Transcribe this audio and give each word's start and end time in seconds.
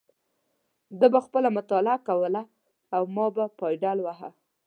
ده 0.99 1.07
به 1.13 1.19
خپله 1.25 1.49
مطالعه 1.57 1.97
کوله 2.07 2.43
او 2.95 3.03
ما 3.15 3.25
به 3.35 3.45
پایډل 3.59 3.99
واهه. 4.05 4.29